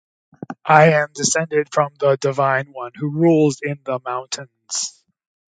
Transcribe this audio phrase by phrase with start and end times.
[0.65, 5.03] I am descended from the divine one who rules in the mountains.